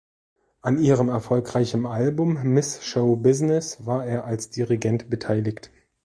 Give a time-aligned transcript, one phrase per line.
[0.63, 5.69] An ihrem erfolgreichem Album "Miss Show Business" war er als Dirigent beteiligt.